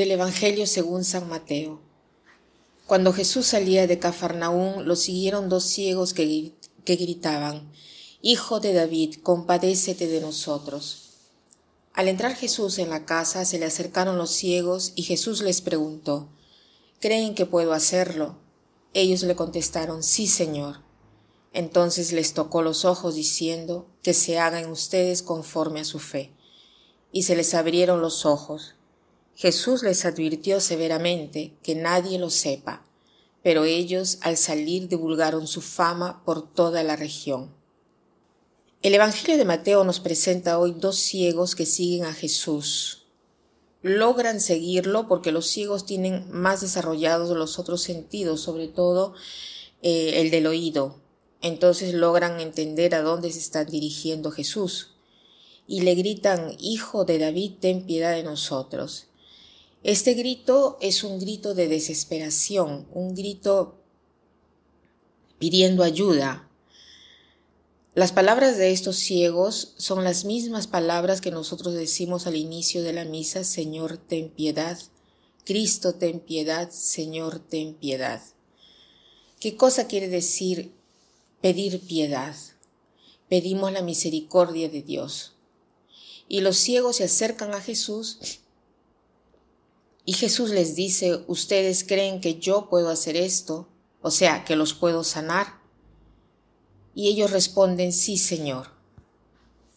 [0.00, 1.78] Del Evangelio según San Mateo.
[2.86, 6.54] Cuando Jesús salía de Cafarnaún, lo siguieron dos ciegos que,
[6.86, 7.70] que gritaban,
[8.22, 11.10] Hijo de David, compadécete de nosotros.
[11.92, 16.30] Al entrar Jesús en la casa, se le acercaron los ciegos y Jesús les preguntó,
[16.98, 18.38] ¿Creen que puedo hacerlo?
[18.94, 20.76] Ellos le contestaron, Sí, Señor.
[21.52, 26.32] Entonces les tocó los ojos diciendo, Que se hagan ustedes conforme a su fe.
[27.12, 28.76] Y se les abrieron los ojos
[29.40, 32.84] Jesús les advirtió severamente que nadie lo sepa,
[33.42, 37.50] pero ellos al salir divulgaron su fama por toda la región.
[38.82, 43.06] El Evangelio de Mateo nos presenta hoy dos ciegos que siguen a Jesús.
[43.80, 49.14] Logran seguirlo porque los ciegos tienen más desarrollados los otros sentidos, sobre todo
[49.80, 51.00] eh, el del oído.
[51.40, 54.96] Entonces logran entender a dónde se está dirigiendo Jesús.
[55.66, 59.06] Y le gritan, Hijo de David, ten piedad de nosotros.
[59.82, 63.78] Este grito es un grito de desesperación, un grito
[65.38, 66.50] pidiendo ayuda.
[67.94, 72.92] Las palabras de estos ciegos son las mismas palabras que nosotros decimos al inicio de
[72.92, 74.78] la misa, Señor, ten piedad,
[75.46, 78.20] Cristo, ten piedad, Señor, ten piedad.
[79.40, 80.74] ¿Qué cosa quiere decir
[81.40, 82.36] pedir piedad?
[83.30, 85.32] Pedimos la misericordia de Dios.
[86.28, 88.40] Y los ciegos se acercan a Jesús
[90.10, 93.68] y Jesús les dice, ¿ustedes creen que yo puedo hacer esto?
[94.02, 95.60] O sea, que los puedo sanar.
[96.96, 98.72] Y ellos responden, sí, Señor.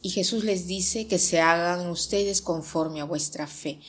[0.02, 3.80] Y Jesús les dice que se hagan ustedes conforme a vuestra fe.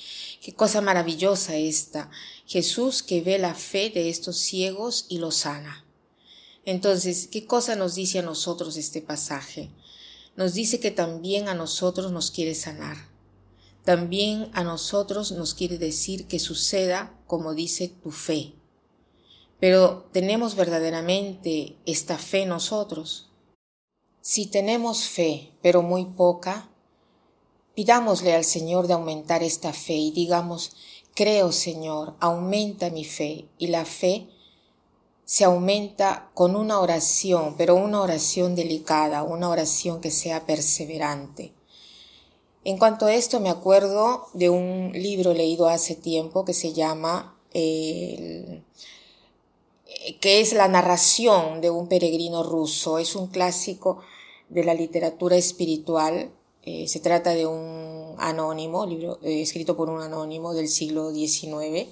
[0.42, 2.11] Qué cosa maravillosa esta.
[2.45, 5.86] Jesús que ve la fe de estos ciegos y los sana.
[6.67, 9.70] Entonces, ¿qué cosa nos dice a nosotros este pasaje?
[10.36, 13.14] Nos dice que también a nosotros nos quiere sanar
[13.84, 18.55] también a nosotros nos quiere decir que suceda como dice tu fe.
[19.61, 23.30] Pero ¿tenemos verdaderamente esta fe nosotros?
[24.20, 26.70] Si tenemos fe, pero muy poca,
[27.74, 30.77] pidámosle al Señor de aumentar esta fe y digamos,
[31.14, 33.48] creo Señor, aumenta mi fe.
[33.58, 34.28] Y la fe
[35.24, 41.52] se aumenta con una oración, pero una oración delicada, una oración que sea perseverante.
[42.64, 47.39] En cuanto a esto, me acuerdo de un libro leído hace tiempo que se llama,
[47.52, 48.63] que
[50.23, 52.98] es la narración de un peregrino ruso.
[52.98, 54.01] Es un clásico
[54.48, 56.30] de la literatura espiritual.
[56.63, 61.86] Eh, se trata de un anónimo, libro eh, escrito por un anónimo del siglo XIX,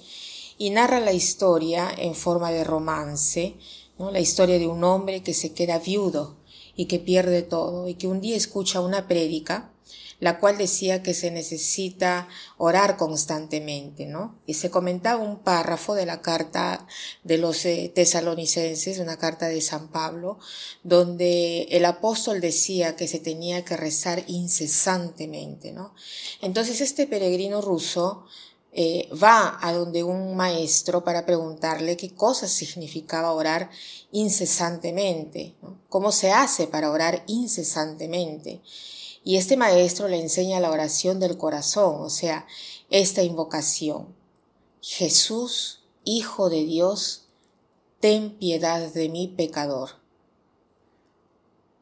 [0.57, 3.53] y narra la historia en forma de romance,
[3.99, 6.35] la historia de un hombre que se queda viudo
[6.75, 9.72] y que pierde todo, y que un día escucha una prédica
[10.19, 12.27] la cual decía que se necesita
[12.57, 14.39] orar constantemente, ¿no?
[14.45, 16.87] Y se comentaba un párrafo de la carta
[17.23, 20.39] de los eh, tesalonicenses, una carta de San Pablo,
[20.83, 25.93] donde el apóstol decía que se tenía que rezar incesantemente, ¿no?
[26.41, 28.25] Entonces este peregrino ruso
[28.75, 33.69] eh, va a donde un maestro para preguntarle qué cosa significaba orar
[34.11, 35.77] incesantemente, ¿no?
[35.89, 38.61] cómo se hace para orar incesantemente.
[39.23, 42.45] Y este maestro le enseña la oración del corazón, o sea,
[42.89, 44.15] esta invocación.
[44.81, 47.27] Jesús, Hijo de Dios,
[48.01, 49.91] ten piedad de mí pecador.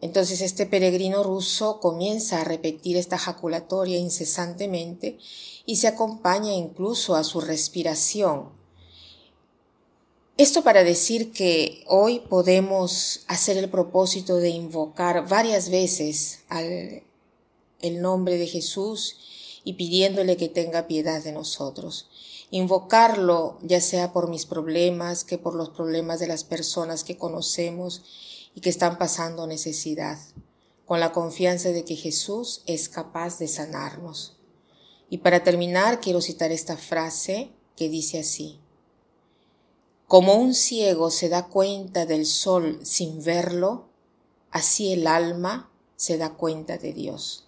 [0.02, 5.18] Entonces este peregrino ruso comienza a repetir esta jaculatoria incesantemente
[5.66, 8.50] y se acompaña incluso a su respiración.
[10.38, 17.04] Esto para decir que hoy podemos hacer el propósito de invocar varias veces al
[17.82, 19.18] el nombre de Jesús
[19.64, 22.10] y pidiéndole que tenga piedad de nosotros.
[22.50, 28.04] Invocarlo ya sea por mis problemas que por los problemas de las personas que conocemos
[28.56, 30.20] y que están pasando necesidad,
[30.86, 34.38] con la confianza de que Jesús es capaz de sanarnos.
[35.10, 38.60] Y para terminar quiero citar esta frase que dice así.
[40.08, 43.88] Como un ciego se da cuenta del sol sin verlo,
[44.52, 47.48] así el alma se da cuenta de Dios.